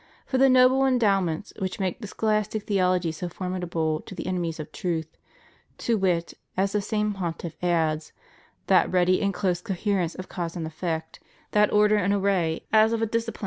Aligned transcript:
For 0.25 0.39
the 0.39 0.49
noble 0.49 0.83
endowments 0.83 1.53
which 1.59 1.79
make 1.79 2.01
the 2.01 2.07
scholastic 2.07 2.63
theology 2.63 3.11
so 3.11 3.29
formidable 3.29 3.99
to 4.07 4.15
the 4.15 4.25
enemies 4.25 4.59
of 4.59 4.71
truth— 4.71 5.15
^to 5.77 5.99
wit, 5.99 6.33
as 6.57 6.71
the 6.71 6.81
same 6.81 7.13
pontiff 7.13 7.55
adds, 7.63 8.11
"that 8.65 8.91
ready 8.91 9.21
and 9.21 9.31
close 9.31 9.61
coherence 9.61 10.15
of 10.15 10.27
cause 10.27 10.55
and 10.55 10.65
effect, 10.65 11.19
that 11.51 11.71
order 11.71 11.97
and 11.97 12.15
array 12.15 12.65
as 12.73 12.93
of 12.93 13.03
a 13.03 13.05
disciplined 13.05 13.11
^ 13.11 13.11
Bulla 13.11 13.33
Triumphantb, 13.33 13.37
an. 13.37 13.39